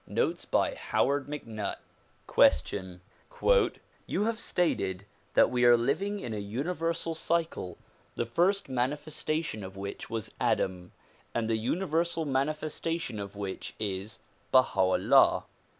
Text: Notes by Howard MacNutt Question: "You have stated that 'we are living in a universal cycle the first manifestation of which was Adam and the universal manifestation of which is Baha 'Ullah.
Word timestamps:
Notes 0.07 0.45
by 0.45 0.73
Howard 0.73 1.27
MacNutt 1.27 1.75
Question: 2.25 3.01
"You 4.07 4.23
have 4.23 4.39
stated 4.39 5.05
that 5.35 5.51
'we 5.51 5.63
are 5.65 5.77
living 5.77 6.19
in 6.19 6.33
a 6.33 6.39
universal 6.39 7.13
cycle 7.13 7.77
the 8.15 8.25
first 8.25 8.67
manifestation 8.67 9.63
of 9.63 9.77
which 9.77 10.09
was 10.09 10.33
Adam 10.41 10.91
and 11.35 11.47
the 11.47 11.55
universal 11.55 12.25
manifestation 12.25 13.19
of 13.19 13.35
which 13.35 13.75
is 13.77 14.17
Baha 14.49 14.79
'Ullah. 14.95 15.43